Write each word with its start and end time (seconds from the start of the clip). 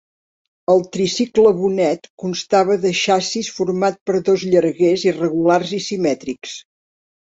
El 0.73 0.79
tricicle 0.95 1.51
Bonet 1.57 2.09
constava 2.23 2.77
de 2.85 2.93
xassís 3.01 3.51
format 3.59 4.01
per 4.11 4.17
dos 4.31 4.47
llarguers 4.55 5.05
irregulars 5.13 5.75
i 5.79 5.81
simètrics. 5.91 6.57